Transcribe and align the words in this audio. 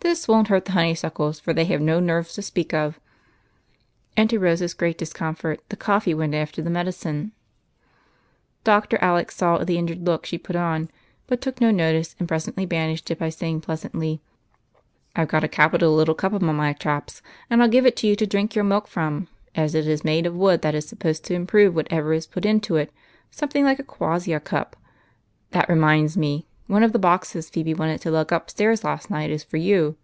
This 0.00 0.28
won't 0.28 0.48
hurt 0.48 0.66
the 0.66 0.72
honeysuckles, 0.72 1.40
for 1.40 1.54
they 1.54 1.64
have 1.64 1.80
no 1.80 1.98
nerves 1.98 2.34
to 2.34 2.42
speak 2.42 2.74
of." 2.74 3.00
And, 4.18 4.28
to 4.28 4.38
Rose's 4.38 4.74
great 4.74 4.98
discomfort, 4.98 5.60
the 5.70 5.76
coffee 5.78 6.12
went 6.12 6.34
after 6.34 6.60
the 6.60 6.68
medicine. 6.68 7.32
Dr. 8.64 8.98
Alec 9.00 9.30
saw 9.32 9.64
the 9.64 9.78
injured 9.78 10.02
look 10.04 10.24
slie 10.26 10.42
put 10.42 10.56
on, 10.56 10.90
but 11.26 11.40
took 11.40 11.58
no 11.58 11.70
notice, 11.70 12.16
and 12.18 12.28
presently 12.28 12.66
banished 12.66 13.10
it 13.10 13.18
by 13.18 13.30
saying 13.30 13.62
jDleas 13.62 13.90
antly, 13.90 14.20
—"I 15.16 15.24
've 15.24 15.28
got 15.28 15.42
a 15.42 15.48
capital 15.48 15.94
little 15.94 16.14
cui? 16.14 16.36
among 16.36 16.56
my 16.56 16.74
traps, 16.74 17.22
and 17.48 17.62
I 17.62 17.64
'11 17.64 17.70
give 17.70 17.86
it 17.86 17.96
to 17.96 18.06
you 18.06 18.14
to 18.14 18.26
drink 18.26 18.54
your 18.54 18.62
milk 18.64 18.94
in, 18.94 19.26
as 19.54 19.74
it 19.74 19.88
is 19.88 20.04
made 20.04 20.26
of 20.26 20.36
wood 20.36 20.60
that 20.60 20.74
is 20.74 20.86
supposed 20.86 21.24
to 21.24 21.34
improve 21.34 21.74
whatever 21.74 22.12
is 22.12 22.26
put 22.26 22.44
into 22.44 22.76
it,— 22.76 22.92
something 23.30 23.64
like 23.64 23.78
a 23.78 23.82
quassia 23.82 24.38
cup. 24.38 24.76
That 25.52 25.70
reminds 25.70 26.14
me; 26.14 26.44
one 26.66 26.82
of 26.82 26.92
the 26.92 26.98
boxes 26.98 27.50
Phebe 27.50 27.74
wanted 27.74 28.00
to 28.00 28.10
lug 28.10 28.32
upstairs 28.32 28.84
last 28.84 29.10
night 29.10 29.28
is 29.28 29.44
for 29.44 29.58
you. 29.58 29.96